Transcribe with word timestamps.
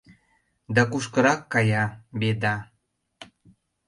Да 0.75 0.81
кушкырак 0.91 1.41
кая 1.53 1.83
«Беда?» 2.19 2.55